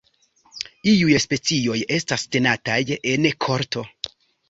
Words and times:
Iuj 0.91 1.19
specioj 1.27 1.77
estas 1.99 2.27
tenataj 2.37 2.81
en 3.15 3.33
korto. 3.49 3.89